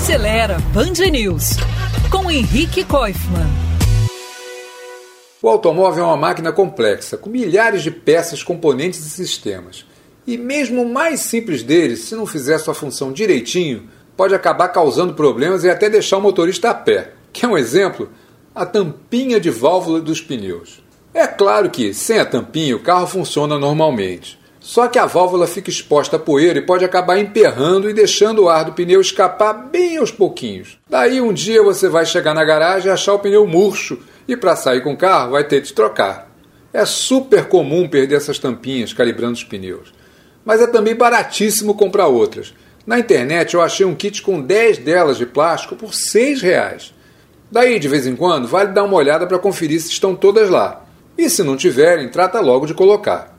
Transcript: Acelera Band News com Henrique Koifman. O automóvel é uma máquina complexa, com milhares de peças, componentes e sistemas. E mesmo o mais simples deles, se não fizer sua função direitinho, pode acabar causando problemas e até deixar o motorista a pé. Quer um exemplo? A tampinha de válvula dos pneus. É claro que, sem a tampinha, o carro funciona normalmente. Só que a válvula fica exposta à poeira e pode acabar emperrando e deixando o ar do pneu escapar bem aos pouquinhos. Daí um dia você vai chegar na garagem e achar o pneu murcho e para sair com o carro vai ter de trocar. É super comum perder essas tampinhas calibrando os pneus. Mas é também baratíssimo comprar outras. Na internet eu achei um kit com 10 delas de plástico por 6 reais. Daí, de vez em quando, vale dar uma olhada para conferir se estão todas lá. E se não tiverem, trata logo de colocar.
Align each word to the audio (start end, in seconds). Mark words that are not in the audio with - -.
Acelera 0.00 0.58
Band 0.72 1.10
News 1.10 1.56
com 2.08 2.30
Henrique 2.30 2.84
Koifman. 2.84 3.48
O 5.42 5.48
automóvel 5.48 6.04
é 6.04 6.06
uma 6.06 6.16
máquina 6.16 6.52
complexa, 6.52 7.16
com 7.16 7.28
milhares 7.28 7.82
de 7.82 7.90
peças, 7.90 8.42
componentes 8.42 9.04
e 9.04 9.10
sistemas. 9.10 9.84
E 10.24 10.38
mesmo 10.38 10.82
o 10.82 10.88
mais 10.88 11.20
simples 11.20 11.64
deles, 11.64 12.04
se 12.04 12.14
não 12.14 12.26
fizer 12.26 12.58
sua 12.58 12.74
função 12.74 13.12
direitinho, 13.12 13.88
pode 14.16 14.34
acabar 14.34 14.68
causando 14.68 15.14
problemas 15.14 15.64
e 15.64 15.68
até 15.68 15.90
deixar 15.90 16.18
o 16.18 16.22
motorista 16.22 16.70
a 16.70 16.74
pé. 16.74 17.12
Quer 17.32 17.48
um 17.48 17.58
exemplo? 17.58 18.08
A 18.54 18.64
tampinha 18.64 19.40
de 19.40 19.50
válvula 19.50 20.00
dos 20.00 20.20
pneus. 20.20 20.80
É 21.12 21.26
claro 21.26 21.70
que, 21.70 21.92
sem 21.92 22.20
a 22.20 22.24
tampinha, 22.24 22.76
o 22.76 22.82
carro 22.82 23.08
funciona 23.08 23.58
normalmente. 23.58 24.38
Só 24.68 24.86
que 24.86 24.98
a 24.98 25.06
válvula 25.06 25.46
fica 25.46 25.70
exposta 25.70 26.16
à 26.16 26.18
poeira 26.18 26.58
e 26.58 26.66
pode 26.66 26.84
acabar 26.84 27.18
emperrando 27.18 27.88
e 27.88 27.94
deixando 27.94 28.42
o 28.42 28.48
ar 28.50 28.66
do 28.66 28.74
pneu 28.74 29.00
escapar 29.00 29.54
bem 29.54 29.96
aos 29.96 30.10
pouquinhos. 30.10 30.78
Daí 30.86 31.22
um 31.22 31.32
dia 31.32 31.62
você 31.62 31.88
vai 31.88 32.04
chegar 32.04 32.34
na 32.34 32.44
garagem 32.44 32.90
e 32.90 32.92
achar 32.92 33.14
o 33.14 33.18
pneu 33.18 33.46
murcho 33.46 33.98
e 34.28 34.36
para 34.36 34.54
sair 34.54 34.82
com 34.82 34.92
o 34.92 34.96
carro 34.96 35.30
vai 35.30 35.42
ter 35.42 35.62
de 35.62 35.72
trocar. 35.72 36.30
É 36.70 36.84
super 36.84 37.46
comum 37.46 37.88
perder 37.88 38.16
essas 38.16 38.38
tampinhas 38.38 38.92
calibrando 38.92 39.32
os 39.32 39.42
pneus. 39.42 39.90
Mas 40.44 40.60
é 40.60 40.66
também 40.66 40.94
baratíssimo 40.94 41.74
comprar 41.74 42.08
outras. 42.08 42.52
Na 42.86 42.98
internet 42.98 43.54
eu 43.54 43.62
achei 43.62 43.86
um 43.86 43.94
kit 43.94 44.20
com 44.20 44.38
10 44.38 44.76
delas 44.80 45.16
de 45.16 45.24
plástico 45.24 45.76
por 45.76 45.94
6 45.94 46.42
reais. 46.42 46.92
Daí, 47.50 47.78
de 47.78 47.88
vez 47.88 48.06
em 48.06 48.14
quando, 48.14 48.46
vale 48.46 48.72
dar 48.72 48.84
uma 48.84 48.98
olhada 48.98 49.26
para 49.26 49.38
conferir 49.38 49.80
se 49.80 49.88
estão 49.88 50.14
todas 50.14 50.50
lá. 50.50 50.84
E 51.16 51.30
se 51.30 51.42
não 51.42 51.56
tiverem, 51.56 52.10
trata 52.10 52.38
logo 52.38 52.66
de 52.66 52.74
colocar. 52.74 53.37